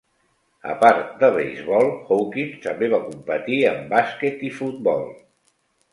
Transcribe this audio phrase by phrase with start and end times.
[0.75, 5.09] A part de beisbol, Hawkins també va competir en bàsquet i futbol.